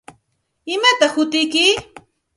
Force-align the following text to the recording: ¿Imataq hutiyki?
¿Imataq 0.73 1.11
hutiyki? 1.15 1.65